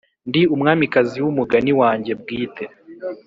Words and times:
ndi 0.29 0.41
umwamikazi 0.55 1.17
wumugani 1.23 1.71
wanjye 1.81 2.11
bwite. 2.21 2.65